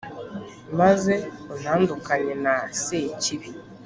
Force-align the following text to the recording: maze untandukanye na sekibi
maze 0.79 1.13
untandukanye 1.53 2.33
na 2.45 2.55
sekibi 2.81 3.49